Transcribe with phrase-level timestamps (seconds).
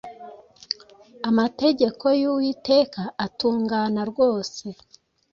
[1.29, 4.63] Amategeko y’Uwiteka atungana rwose,